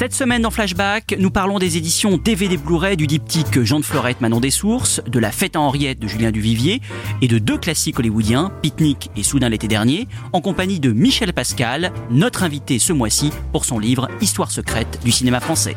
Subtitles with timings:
[0.00, 4.22] Cette semaine dans Flashback, nous parlons des éditions DVD Blu-ray du diptyque Jean de Florette
[4.22, 6.80] Manon des Sources, de La Fête à Henriette de Julien Duvivier
[7.20, 11.92] et de deux classiques hollywoodiens, Picnic et Soudain l'été dernier, en compagnie de Michel Pascal,
[12.10, 15.76] notre invité ce mois-ci pour son livre Histoire secrète du cinéma français.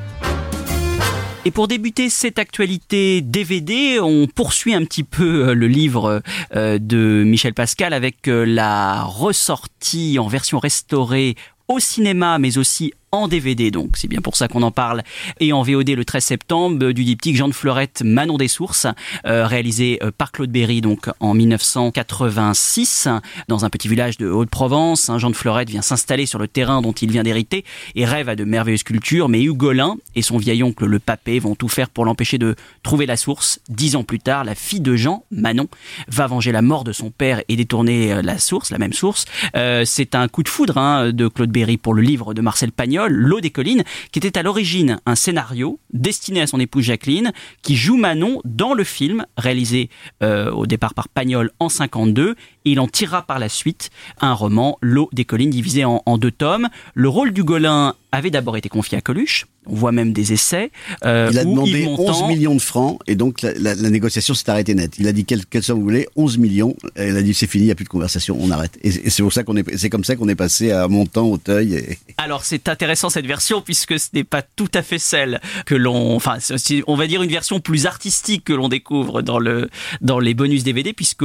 [1.44, 6.24] Et pour débuter cette actualité DVD, on poursuit un petit peu euh, le livre
[6.56, 11.36] euh, de Michel Pascal avec euh, la ressortie en version restaurée
[11.68, 15.04] au cinéma, mais aussi en DVD, donc c'est bien pour ça qu'on en parle,
[15.40, 18.88] et en VOD le 13 septembre du diptyque Jean de Fleurette Manon des Sources,
[19.28, 23.08] euh, réalisé euh, par Claude Berry donc en 1986
[23.48, 25.12] dans un petit village de Haute-Provence.
[25.18, 28.36] Jean de Fleurette vient s'installer sur le terrain dont il vient d'hériter et rêve à
[28.36, 32.06] de merveilleuses sculptures, mais Hugolin et son vieil oncle le papé vont tout faire pour
[32.06, 33.60] l'empêcher de trouver la source.
[33.70, 35.68] Dix ans plus tard, la fille de Jean, Manon,
[36.08, 39.26] va venger la mort de son père et détourner euh, la source, la même source.
[39.86, 43.03] C'est un coup de foudre hein, de Claude Berry pour le livre de Marcel Pagnol,
[43.08, 47.32] L'eau des collines, qui était à l'origine un scénario destiné à son épouse Jacqueline,
[47.62, 49.90] qui joue Manon dans le film réalisé
[50.22, 52.36] euh, au départ par Pagnol en 52.
[52.66, 53.90] Il en tirera par la suite
[54.22, 56.70] un roman, L'eau des collines, divisé en, en deux tomes.
[56.94, 59.46] Le rôle du Golin avait d'abord été confié à Coluche.
[59.66, 60.72] On voit même des essais.
[61.06, 63.90] euh, Il a demandé Yves Montand- 11 millions de francs et donc la, la- la
[63.90, 64.94] négociation s'est arrêtée net.
[65.00, 66.76] Il a dit quelle, quelle somme vous voulez 11 millions.
[66.96, 68.78] Et il a dit c'est fini, il n'y a plus de conversation, on arrête.
[68.84, 71.28] Et, et c'est pour ça qu'on est, c'est comme ça qu'on est passé à Montant,
[71.28, 71.76] Auteuil.
[71.76, 71.98] Et...
[72.18, 76.16] Alors c'est intéressant cette version puisque ce n'est pas tout à fait celle que l'on,
[76.16, 79.70] enfin c'est- on va dire une version plus artistique que l'on découvre dans le
[80.02, 81.24] dans les bonus DVD puisque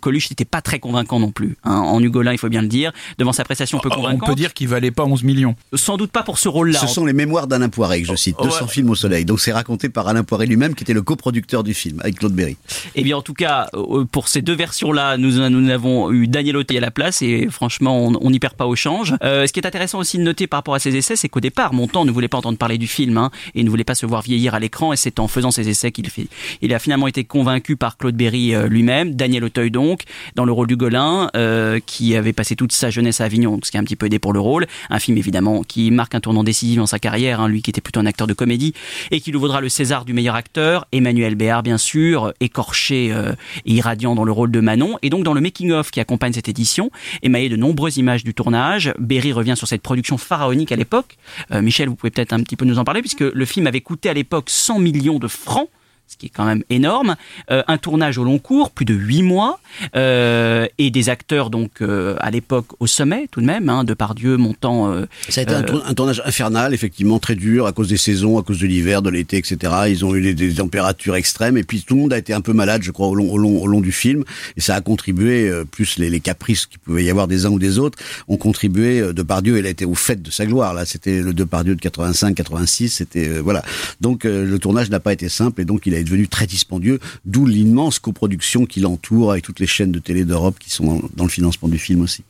[0.00, 1.56] Coluche n'était pas très convaincant non plus.
[1.64, 1.74] hein.
[1.74, 4.28] En Hugolin, il faut bien le dire, devant sa prestation peu On convaincante.
[4.28, 5.56] peut dire qu'il valait pas 11 millions.
[5.74, 6.78] Sans doute pas pour ce rôle-là.
[6.78, 8.70] Ce sont les mémoires d'Alain Poiré que je cite, Oh, 200 ouais.
[8.70, 9.24] films au soleil.
[9.24, 12.34] Donc c'est raconté par Alain Poiré lui-même qui était le coproducteur du film avec Claude
[12.34, 12.58] Berry.
[12.94, 16.58] Eh bien, en tout cas, euh, pour ces deux versions-là, nous, nous avons eu Daniel
[16.58, 19.14] Auteuil à la place et franchement, on n'y perd pas au change.
[19.24, 21.40] Euh, ce qui est intéressant aussi de noter par rapport à ces essais, c'est qu'au
[21.40, 24.04] départ, Montand ne voulait pas entendre parler du film hein, et ne voulait pas se
[24.04, 26.26] voir vieillir à l'écran et c'est en faisant ces essais qu'il fait.
[26.60, 30.02] Il a finalement été convaincu par Claude Berry euh, lui-même, Daniel Auteuil donc,
[30.34, 33.70] dans le rôle du Golin, euh, qui avait passé toute sa jeunesse à Avignon, ce
[33.70, 34.66] qui a un petit peu aidé pour le rôle.
[34.90, 37.80] Un film évidemment qui marque un tournant décisif dans sa carrière, hein, lui qui était
[37.80, 38.74] plutôt un acteur de comédie
[39.10, 40.86] et qui lui vaudra le César du meilleur acteur.
[40.92, 43.32] Emmanuel Béard, bien sûr, écorché euh,
[43.64, 44.98] et irradiant dans le rôle de Manon.
[45.02, 46.90] Et donc, dans le making-of qui accompagne cette édition,
[47.22, 51.16] émaillé de nombreuses images du tournage, Berry revient sur cette production pharaonique à l'époque.
[51.52, 53.80] Euh, Michel, vous pouvez peut-être un petit peu nous en parler, puisque le film avait
[53.80, 55.68] coûté à l'époque 100 millions de francs
[56.10, 57.14] ce qui est quand même énorme,
[57.50, 59.60] Euh, un tournage au long cours, plus de huit mois,
[59.96, 64.36] euh, et des acteurs donc euh, à l'époque au sommet tout de même, hein, Depardieu,
[64.36, 64.90] Montand.
[64.92, 67.96] euh, Ça a été un, tour- un tournage infernal, effectivement, très dur à cause des
[67.96, 69.72] saisons, à cause de l'hiver, de l'été, etc.
[69.88, 72.40] Ils ont eu des, des températures extrêmes et puis tout le monde a été un
[72.40, 74.24] peu malade, je crois, au long, au long, au long du film.
[74.56, 77.58] Et ça a contribué, plus les, les caprices qu'il pouvait y avoir des uns ou
[77.58, 79.12] des autres, ont contribué.
[79.12, 80.74] Depardieu, il a été au fait de sa gloire.
[80.74, 82.88] Là, c'était le Depardieu de 85, 86.
[82.90, 83.62] C'était voilà.
[84.00, 86.98] Donc le tournage n'a pas été simple et donc il est devenu très dispendieux.
[87.24, 91.24] D'où l'immense coproduction qui l'entoure avec toutes les chaînes de télé d'Europe qui sont dans,
[91.24, 92.24] le financement du film aussi.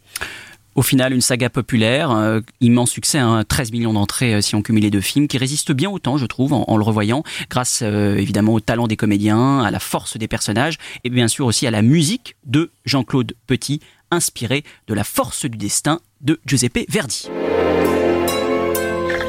[0.77, 4.63] Au final, une saga populaire, euh, immense succès, hein, 13 millions d'entrées euh, si on
[4.63, 7.81] cumule les deux films, qui résiste bien au temps, je trouve, en, le revoyant, grâce
[7.83, 11.67] euh, évidemment au talent des comédiens, à la force des personnages, et bien sûr aussi
[11.67, 13.81] à la musique de Jean-Claude Petit,
[14.13, 17.29] inspiré de la force du destin de Giuseppe Verdi.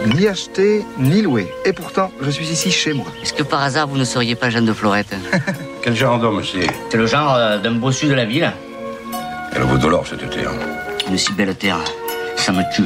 [0.05, 1.47] Ni acheté, ni loué.
[1.63, 3.05] Et pourtant, je suis ici chez moi.
[3.21, 5.13] Est-ce que par hasard vous ne seriez pas Jeanne de Florette
[5.83, 8.51] Quel genre d'homme c'est C'est le genre euh, d'un bossu de la ville.
[9.55, 10.51] Elle vaut de l'or cette terre.
[11.07, 11.77] Une si belle terre,
[12.35, 12.83] ça me tue.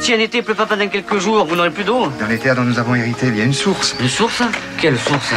[0.00, 2.56] Si un été pleut pas pendant quelques jours, vous n'aurez plus d'eau Dans les terres
[2.56, 3.94] dont nous avons hérité, il y a une source.
[4.00, 4.42] Une source
[4.80, 5.32] Quelle source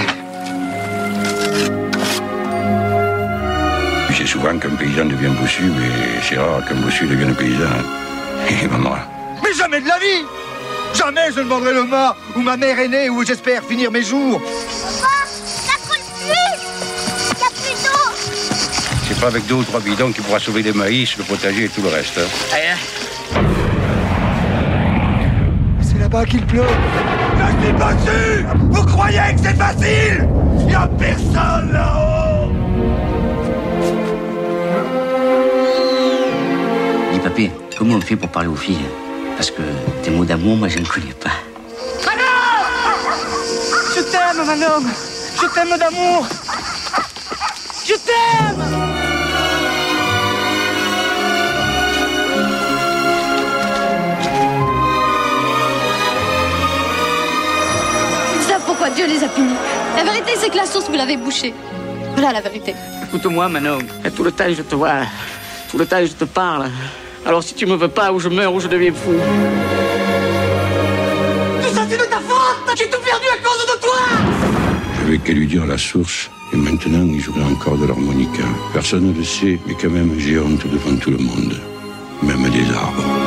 [4.17, 7.65] C'est souvent qu'un paysan devient bossu, mais c'est rare qu'un bossu devienne paysan.
[8.63, 8.95] Et maman.
[9.43, 10.40] Mais jamais de la vie
[10.93, 14.03] Jamais je ne vendrai le mât où ma mère est née, où j'espère finir mes
[14.03, 14.41] jours.
[19.07, 21.69] C'est pas avec deux ou trois bidons qui pourra sauver les maïs, le potager et
[21.69, 22.17] tout le reste.
[22.17, 22.75] hein.
[25.81, 26.61] C'est là-bas qu'il pleut.
[26.63, 30.27] Je suis bossu Vous croyez que c'est facile?
[30.67, 32.51] Il a personne là-haut
[37.13, 38.77] Dis papé, comment on fait pour parler aux filles
[39.41, 39.63] Parce que
[40.03, 41.31] tes mots d'amour, moi je ne connais pas.
[43.95, 44.87] Je t'aime, Manon
[45.35, 46.27] Je t'aime d'amour
[47.83, 48.63] Je t'aime
[58.35, 59.55] Ils savent pourquoi Dieu les a punis?
[59.97, 61.55] La vérité, c'est que la source, vous l'avez bouchée.
[62.13, 62.75] Voilà la vérité.
[63.05, 63.79] Écoute-moi, Manon.
[64.15, 64.99] Tout le temps, je te vois.
[65.71, 66.69] Tout le temps, je te parle.
[67.25, 69.11] Alors si tu me veux pas, ou je meurs, ou je deviens fou.
[71.61, 73.97] Tout ça, c'est de ta faute J'ai tout perdu à cause de toi
[74.99, 76.29] J'avais qu'à lui dire la source.
[76.53, 78.43] Et maintenant, il jouerait encore de l'harmonica.
[78.73, 81.61] Personne ne le sait, mais quand même, j'ai honte devant tout le monde.
[82.23, 83.20] Même des arbres.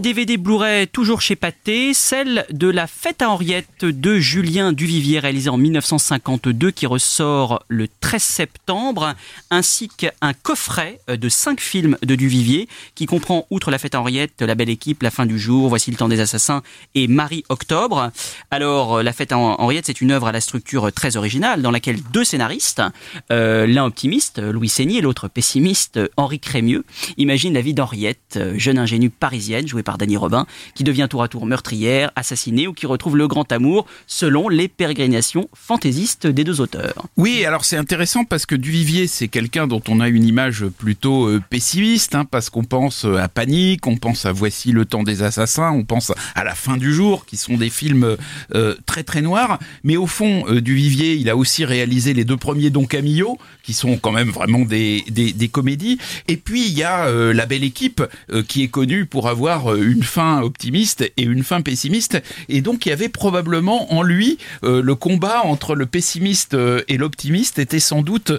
[0.00, 5.48] DVD Blu-ray toujours chez Pathé, celle de La Fête à Henriette de Julien Duvivier réalisée
[5.48, 9.14] en 1952 qui ressort le 13 septembre,
[9.50, 14.42] ainsi qu'un coffret de 5 films de Duvivier qui comprend, outre La Fête à Henriette,
[14.42, 16.62] La Belle Équipe, La Fin du Jour, Voici le temps des assassins
[16.94, 18.10] et Marie Octobre.
[18.50, 22.02] Alors, La Fête à Henriette, c'est une œuvre à la structure très originale dans laquelle
[22.12, 22.82] deux scénaristes,
[23.30, 26.84] euh, l'un optimiste, Louis Seigny, et l'autre pessimiste, Henri Crémieux,
[27.16, 30.44] imaginent la vie d'Henriette, jeune ingénue parisienne, jouée par Dany Robin,
[30.74, 34.68] qui devient tour à tour meurtrière, assassinée ou qui retrouve le grand amour selon les
[34.68, 37.06] pérégrinations fantaisistes des deux auteurs.
[37.16, 41.28] Oui, alors c'est intéressant parce que Duvivier, c'est quelqu'un dont on a une image plutôt
[41.28, 45.02] euh, pessimiste, hein, parce qu'on pense euh, à Panique, on pense à Voici le temps
[45.02, 48.16] des assassins, on pense à La fin du jour, qui sont des films
[48.54, 49.58] euh, très très noirs.
[49.84, 53.72] Mais au fond, euh, Duvivier, il a aussi réalisé les deux premiers Don Camillo, qui
[53.72, 55.98] sont quand même vraiment des, des, comédies.
[56.28, 58.02] Et puis il y a La Belle Équipe,
[58.48, 62.22] qui est connue pour avoir euh, une fin optimiste et une fin pessimiste.
[62.48, 66.82] Et donc il y avait probablement en lui euh, le combat entre le pessimiste euh,
[66.88, 68.32] et l'optimiste était sans doute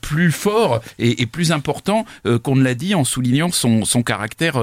[0.00, 2.04] plus fort et, plus important
[2.42, 4.60] qu'on ne l'a dit en soulignant son, son caractère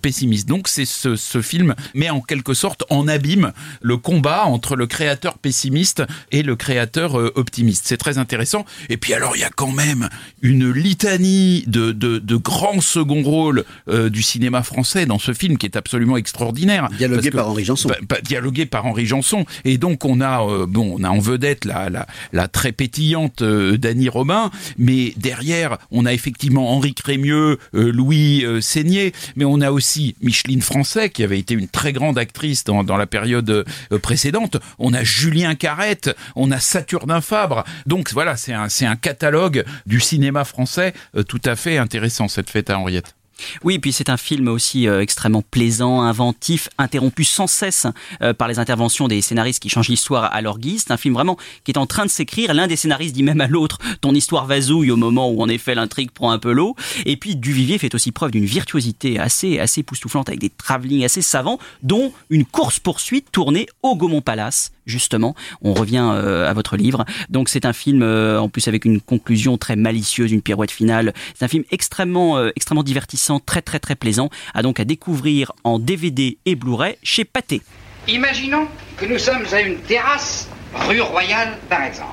[0.00, 0.48] pessimiste.
[0.48, 3.52] Donc c'est ce, film met en quelque sorte en abîme
[3.82, 7.84] le combat entre le créateur pessimiste et le créateur optimiste.
[7.86, 8.64] C'est très intéressant.
[8.88, 10.08] Et puis alors il y a quand même
[10.42, 15.66] une litanie de, de, de grands second rôles du cinéma français dans ce film qui
[15.66, 16.88] est absolument extraordinaire.
[16.96, 17.88] Dialogué que- par Henri Janson.
[17.88, 19.44] Bah, bah, dialogué par Henri Janson.
[19.64, 23.42] Et donc on a euh, bon, on a en vedette la la, la très pétillante
[23.42, 29.44] euh, Dany Robin, mais derrière on a effectivement Henri Crémieux, euh, Louis euh, Seigné, mais
[29.44, 33.06] on a aussi Micheline Français qui avait été une très grande actrice dans, dans la
[33.06, 34.56] période euh, précédente.
[34.78, 37.64] On a Julien Carrette, on a Saturnin Fabre.
[37.86, 42.28] Donc voilà, c'est un c'est un catalogue du cinéma français euh, tout à fait intéressant
[42.28, 43.14] cette fête à Henriette.
[43.62, 47.86] Oui, puis c'est un film aussi euh, extrêmement plaisant, inventif, interrompu sans cesse
[48.22, 50.84] euh, par les interventions des scénaristes qui changent l'histoire à leur guise.
[50.86, 52.54] C'est un film vraiment qui est en train de s'écrire.
[52.54, 55.74] L'un des scénaristes dit même à l'autre ton histoire vasouille au moment où en effet
[55.74, 56.76] l'intrigue prend un peu l'eau.
[57.06, 59.84] Et puis Duvivier fait aussi preuve d'une virtuosité assez assez
[60.26, 64.72] avec des travelling assez savants, dont une course poursuite tournée au Gaumont Palace.
[64.86, 67.06] Justement, on revient euh, à votre livre.
[67.30, 71.14] Donc c'est un film en plus avec une conclusion très malicieuse, une pirouette finale.
[71.34, 74.30] C'est un film extrêmement extrêmement divertissant, très très très plaisant.
[74.54, 77.62] À donc à découvrir en DVD et Blu-ray chez Pathé.
[78.08, 80.48] Imaginons que nous sommes à une terrasse,
[80.88, 82.10] rue Royale par exemple.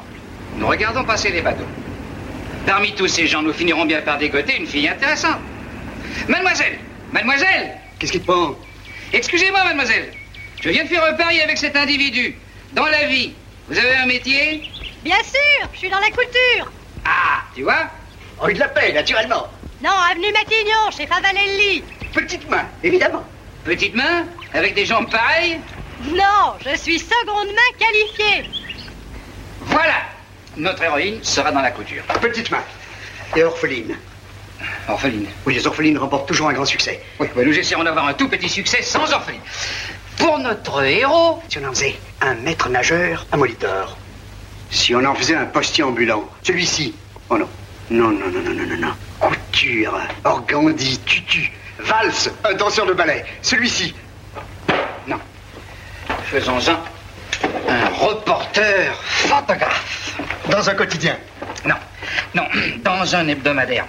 [0.58, 1.68] Nous regardons passer les bateaux.
[2.66, 5.40] Parmi tous ces gens, nous finirons bien par dégoter une fille intéressante.
[6.28, 6.78] Mademoiselle
[7.12, 8.56] Mademoiselle Qu'est-ce qui te prend?
[9.14, 10.12] Excusez-moi, mademoiselle.
[10.60, 12.36] Je viens de faire un pari avec cet individu.
[12.74, 13.34] Dans la vie,
[13.68, 14.64] vous avez un métier?
[15.04, 16.72] Bien sûr, je suis dans la couture.
[17.06, 17.90] Ah, tu vois?
[18.40, 19.48] Rue de la paix, naturellement.
[19.84, 21.84] Non, avenue Matignon, chez Favalelli.
[22.14, 23.24] Petite main, évidemment.
[23.64, 25.60] Petite main Avec des jambes pareilles
[26.06, 28.50] Non, je suis seconde main qualifiée.
[29.62, 30.04] Voilà
[30.58, 32.04] Notre héroïne sera dans la couture.
[32.22, 32.64] Petite main.
[33.36, 33.98] Et orpheline.
[34.88, 37.02] Orpheline Oui, les orphelines remportent toujours un grand succès.
[37.20, 39.42] Oui, bah, nous essaierons d'avoir un tout petit succès sans orpheline.
[40.18, 43.98] Pour notre héros, Si on en faisait un maître nageur à Molitor.
[44.70, 46.94] Si on en faisait un postier ambulant, celui-ci.
[47.30, 47.48] Oh non.
[47.90, 48.94] Non, non, non, non, non, non, non.
[49.52, 53.26] Couture, organdie, tutu, valse, un danseur de ballet.
[53.42, 53.94] Celui-ci.
[55.06, 55.20] Non.
[56.24, 56.80] Faisons-en
[57.68, 60.16] un reporter photographe.
[60.50, 61.18] Dans un quotidien.
[61.66, 61.76] Non,
[62.34, 62.44] non,
[62.84, 63.86] dans un hebdomadaire.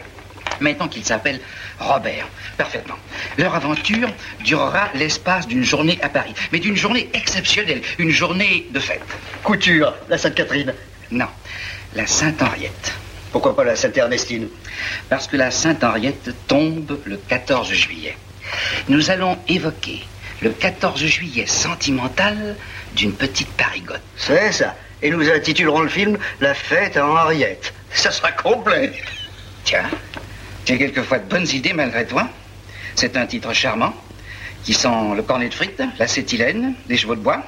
[0.61, 1.41] Mettons qu'il s'appelle
[1.79, 2.27] Robert.
[2.59, 2.97] Parfaitement.
[3.39, 4.09] Leur aventure
[4.41, 6.35] durera l'espace d'une journée à Paris.
[6.51, 7.83] Mais d'une journée exceptionnelle.
[7.99, 9.01] Une journée de fête.
[9.45, 10.75] Couture, la Sainte-Catherine.
[11.13, 11.29] Non,
[11.95, 13.02] la Sainte-Henriette.
[13.33, 14.49] Pourquoi pas la Sainte-Ernestine
[15.09, 18.17] Parce que la Sainte-Henriette tombe le 14 juillet.
[18.89, 20.05] Nous allons évoquer
[20.43, 22.57] le 14 juillet sentimental
[22.95, 24.03] d'une petite parigote.
[24.17, 24.77] C'est ça.
[25.01, 27.73] Et nous intitulerons le film La fête à Henriette.
[27.91, 28.93] Ça sera complet.
[29.65, 29.89] Tiens,
[30.65, 32.29] tu as quelquefois de bonnes idées malgré toi.
[32.95, 33.95] C'est un titre charmant
[34.63, 37.43] qui sent le cornet de frites, l'acétylène, les chevaux de bois.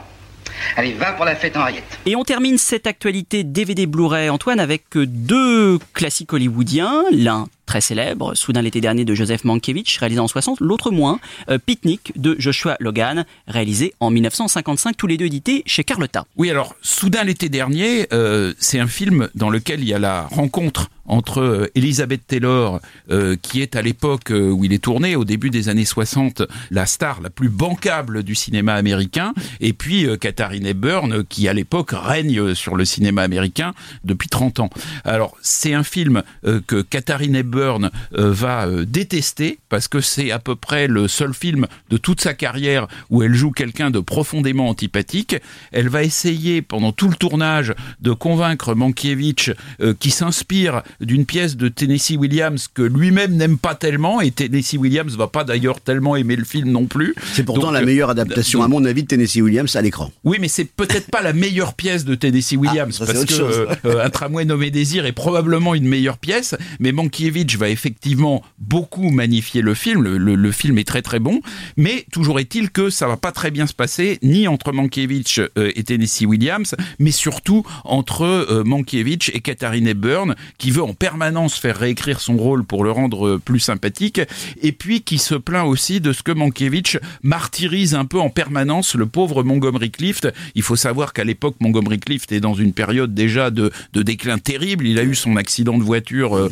[0.76, 1.98] Allez, va pour la fête Henriette.
[2.06, 7.04] Et on termine cette actualité DVD Blu-ray, Antoine, avec deux classiques hollywoodiens.
[7.12, 11.18] L'un très célèbre, Soudain l'été dernier de Joseph Mankiewicz, réalisé en 60, l'autre moins,
[11.48, 16.24] euh, Picnic de Joshua Logan, réalisé en 1955, tous les deux édités chez Carlotta.
[16.36, 20.26] Oui, alors Soudain l'été dernier, euh, c'est un film dans lequel il y a la
[20.26, 22.80] rencontre entre euh, Elizabeth Taylor,
[23.10, 26.86] euh, qui est à l'époque où il est tourné, au début des années 60, la
[26.86, 32.54] star la plus bancable du cinéma américain, et puis Katharine Hepburn, qui à l'époque règne
[32.54, 34.70] sur le cinéma américain depuis 30 ans.
[35.04, 36.22] Alors c'est un film
[36.66, 37.80] que Katharine Hepburn euh,
[38.12, 42.34] va euh, détester, parce que c'est à peu près le seul film de toute sa
[42.34, 45.36] carrière où elle joue quelqu'un de profondément antipathique.
[45.72, 51.56] Elle va essayer pendant tout le tournage de convaincre Mankiewicz, euh, qui s'inspire d'une pièce
[51.56, 56.16] de Tennessee Williams que lui-même n'aime pas tellement et Tennessee Williams va pas d'ailleurs tellement
[56.16, 57.14] aimer le film non plus.
[57.32, 60.10] C'est pourtant Donc, la meilleure adaptation, donc- à mon avis, de Tennessee Williams à l'écran.
[60.24, 63.68] oui, mais c'est peut-être pas la meilleure pièce de Tennessee Williams Ah, c'est parce que
[63.86, 69.10] euh, Un tramway nommé Désir est probablement une meilleure pièce, mais Mankiewicz va effectivement beaucoup
[69.10, 70.02] magnifier le film.
[70.02, 71.40] Le, film est très très bon,
[71.76, 75.72] mais toujours est-il que ça va pas très bien se passer ni entre Mankiewicz euh,
[75.74, 81.58] et Tennessee Williams, mais surtout entre euh, Mankiewicz et Katharine Hepburn, qui veut en permanence
[81.58, 84.20] faire réécrire son rôle pour le rendre euh, plus sympathique,
[84.62, 88.94] et puis qui se plaint aussi de ce que Mankiewicz martyrise un peu en permanence
[88.94, 90.28] le pauvre Montgomery Clift.
[90.54, 94.38] Il faut savoir qu'à l'époque, Montgomery Clift est dans une période déjà de, de déclin
[94.38, 94.86] terrible.
[94.86, 96.50] Il a eu son accident de voiture euh,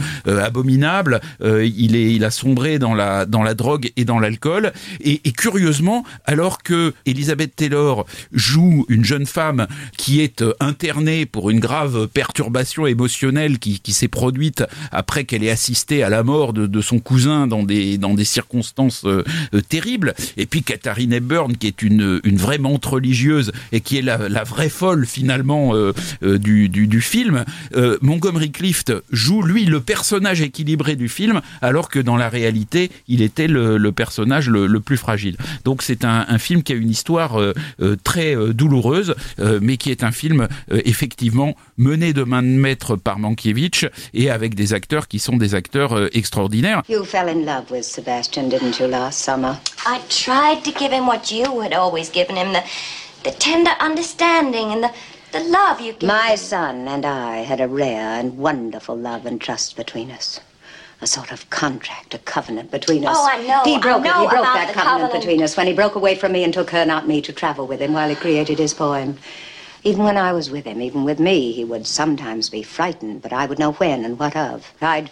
[1.42, 4.72] Euh, il, a sombré dans la, dans la drogue et dans l'alcool.
[5.00, 11.50] Et, curieusement, alors que Elizabeth Taylor joue une jeune femme qui est euh, internée pour
[11.50, 16.52] une grave perturbation émotionnelle qui, qui s'est produite après qu'elle ait assisté à la mort
[16.52, 19.24] de, son cousin dans des, dans des circonstances euh,
[19.68, 20.14] terribles.
[20.36, 24.16] Et puis Katharine Hepburn, qui est une, une vraie mente religieuse et qui est la,
[24.44, 25.72] vraie folle finalement
[26.20, 27.44] du, du, du film.
[28.00, 33.22] Montgomery Clift joue lui le personnage équilibré du film, alors que dans la réalité, il
[33.22, 35.36] était le, le personnage le, le plus fragile.
[35.64, 39.60] Donc c'est un, un film qui a une histoire euh, euh, très euh, douloureuse, euh,
[39.62, 44.30] mais qui est un film euh, effectivement mené de main de maître par Mankiewicz et
[44.30, 46.82] avec des acteurs qui sont des acteurs euh, extraordinaires.
[46.88, 49.56] You fell in love with Sebastian, didn't you, last summer?
[49.86, 52.62] I tried to give him what you had always given him the,
[53.24, 54.90] the tender understanding and the,
[55.32, 56.36] the love you give My him.
[56.38, 60.40] son and I had a rare and wonderful love and trust between us.
[61.02, 63.16] A sort of contract, a covenant between us.
[63.18, 64.08] Oh, I know, He I broke it.
[64.08, 65.12] know He broke about that covenant, covenant.
[65.20, 67.66] between us when he broke away from me and took her, not me, to travel
[67.66, 69.18] with him while he created his poem.
[69.82, 73.32] Even when I was with him, even with me, he would sometimes be frightened, but
[73.32, 74.72] I would know when and what of.
[74.80, 75.10] I'd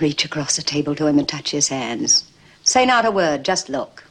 [0.00, 2.24] reach across the table to him and touch his hands.
[2.64, 4.04] Say not a word, just look.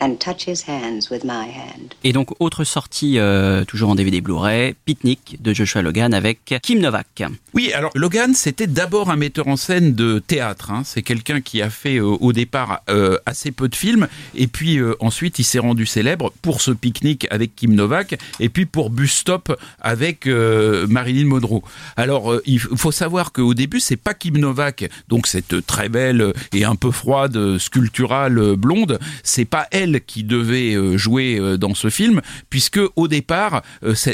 [0.00, 1.94] And touch his hands with my hand.
[2.02, 6.80] Et donc, autre sortie, euh, toujours en DVD Blu-ray, Picnic de Joshua Logan avec Kim
[6.80, 7.22] Novak.
[7.54, 10.72] Oui, alors Logan, c'était d'abord un metteur en scène de théâtre.
[10.72, 10.82] hein.
[10.84, 14.78] C'est quelqu'un qui a fait euh, au départ euh, assez peu de films, et puis
[14.78, 18.90] euh, ensuite il s'est rendu célèbre pour ce pique-nique avec Kim Novak, et puis pour
[18.90, 21.62] Bus Stop avec euh, Marilyn Monroe.
[21.96, 26.32] Alors euh, il faut savoir qu'au début c'est pas Kim Novak, donc cette très belle
[26.52, 31.88] et un peu froide sculpturale blonde, c'est pas elle qui devait euh, jouer dans ce
[31.88, 32.20] film,
[32.50, 33.62] puisque au départ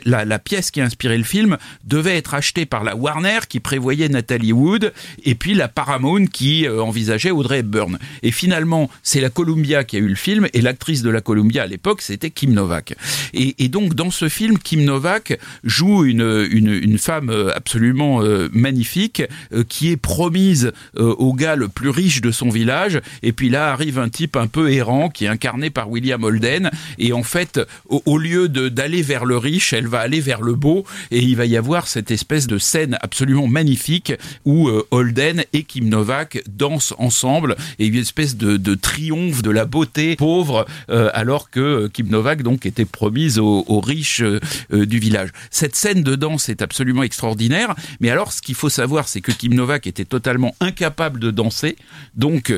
[0.05, 3.61] la, la pièce qui a inspiré le film devait être achetée par la Warner qui
[3.61, 4.93] prévoyait Nathalie Wood
[5.25, 7.99] et puis la Paramount qui euh, envisageait Audrey Hepburn.
[8.23, 11.63] Et finalement, c'est la Columbia qui a eu le film et l'actrice de la Columbia
[11.63, 12.95] à l'époque, c'était Kim Novak.
[13.33, 19.23] Et, donc dans ce film, Kim Novak joue une, une, femme euh, absolument euh, magnifique
[19.69, 23.01] qui est promise au gars le plus riche de son village.
[23.23, 26.71] Et puis là arrive un type un peu errant qui est incarné par William Holden.
[26.99, 30.55] Et en fait, au, au lieu d'aller vers le riche, elle va aller vers le
[30.55, 30.85] beau.
[31.11, 34.13] Et il va y avoir cette espèce de scène absolument magnifique
[34.45, 39.51] où euh, Holden et Kim Novak dansent ensemble et une espèce de, de triomphe de
[39.51, 44.23] la beauté pauvre euh, alors que euh, Kim Novak donc était promise aux, riches
[44.71, 45.31] du village.
[45.51, 47.75] Cette scène de danse est absolument extraordinaire.
[48.01, 51.77] Mais alors, ce qu'il faut savoir, c'est que Kim Novak était totalement incapable de danser.
[52.15, 52.53] Donc,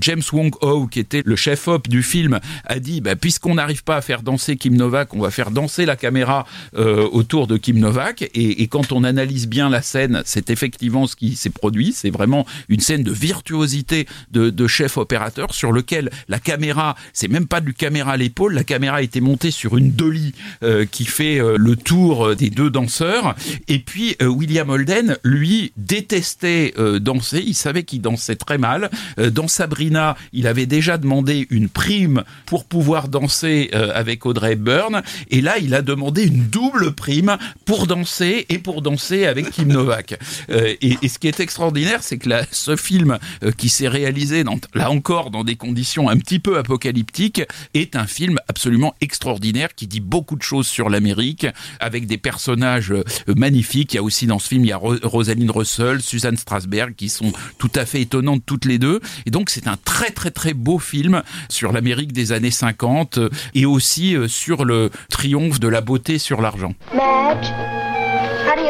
[0.00, 3.84] James Wong Ho, qui était le chef op du film, a dit bah, puisqu'on n'arrive
[3.84, 7.78] pas à faire danser Kim Novak, on va faire danser la caméra autour de Kim
[7.78, 8.22] Novak.
[8.34, 11.92] Et, et quand on analyse bien la scène, c'est effectivement ce qui s'est produit.
[11.92, 17.46] C'est vraiment une scène de virtuosité de, chef opérateur sur lequel la caméra, c'est même
[17.46, 21.04] pas du caméra à l'épaule, la caméra a été montée sur une dolly euh, qui
[21.04, 23.34] fait euh, le tour euh, des deux danseurs.
[23.66, 27.42] Et puis William Holden, lui, détestait danser.
[27.44, 28.90] Il savait qu'il dansait très mal.
[29.32, 35.02] Dans Sabrina, il avait déjà demandé une prime pour pouvoir danser avec Audrey Hepburn.
[35.30, 39.63] Et là, il a demandé une double prime pour danser et pour danser avec Kim
[39.66, 40.18] Novak.
[40.50, 44.44] Euh, et, ce qui est extraordinaire, c'est que ce film euh, qui s'est réalisé,
[44.74, 47.42] là encore, dans des conditions un petit peu apocalyptiques,
[47.74, 51.46] est un film absolument extraordinaire qui dit beaucoup de choses sur l'Amérique,
[51.80, 53.04] avec des personnages euh,
[53.36, 53.92] magnifiques.
[53.94, 56.94] Il y a aussi dans ce film, il y a Ro- Rosalind Russell, Suzanne Strasberg,
[56.94, 59.00] qui sont tout à fait étonnantes toutes les deux.
[59.26, 63.28] Et donc, c'est un très très très beau film sur l'Amérique des années 50 euh,
[63.54, 66.74] et aussi sur le triomphe de la beauté sur l'argent.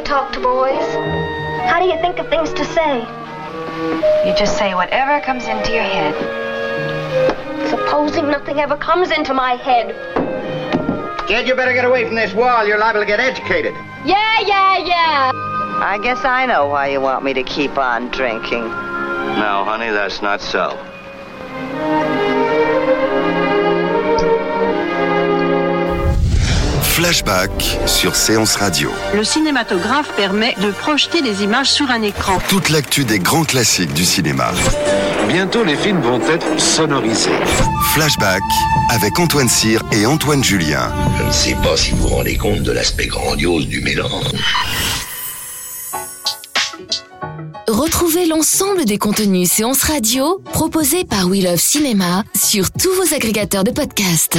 [0.05, 0.87] Talk to boys?
[1.67, 2.99] How do you think of things to say?
[4.29, 6.15] You just say whatever comes into your head.
[7.71, 9.95] Supposing nothing ever comes into my head.
[11.27, 12.67] Kid, you better get away from this wall.
[12.67, 13.75] You're liable to get educated.
[14.05, 15.31] Yeah, yeah, yeah.
[15.35, 18.65] I guess I know why you want me to keep on drinking.
[18.65, 20.79] No, honey, that's not so.
[26.95, 27.51] Flashback
[27.87, 28.89] sur Séance Radio.
[29.15, 32.39] Le cinématographe permet de projeter des images sur un écran.
[32.49, 34.53] Toute l'actu des grands classiques du cinéma.
[35.27, 37.33] Bientôt, les films vont être sonorisés.
[37.95, 38.45] Flashback
[38.91, 40.93] avec Antoine Cyr et Antoine Julien.
[41.19, 44.31] Je ne sais pas si vous vous rendez compte de l'aspect grandiose du mélange.
[47.67, 53.65] Retrouvez l'ensemble des contenus séances radio proposés par We Love Cinéma sur tous vos agrégateurs
[53.65, 54.39] de podcasts.